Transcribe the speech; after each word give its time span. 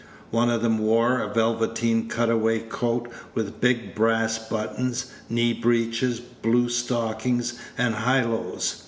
One 0.31 0.49
of 0.49 0.63
them 0.63 0.79
wore 0.79 1.19
a 1.21 1.31
velveteen 1.31 2.07
cut 2.09 2.31
away 2.31 2.61
coat 2.61 3.07
with 3.35 3.61
big 3.61 3.93
brass 3.93 4.39
buttons, 4.39 5.11
knee 5.29 5.53
breeches, 5.53 6.19
blue 6.19 6.69
stockings, 6.69 7.59
and 7.77 7.93
high 7.93 8.23
lows. 8.25 8.77